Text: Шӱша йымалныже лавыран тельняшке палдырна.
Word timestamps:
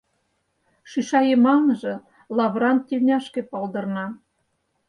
Шӱша 0.89 1.19
йымалныже 1.29 1.93
лавыран 2.37 2.77
тельняшке 2.87 3.41
палдырна. 3.51 4.05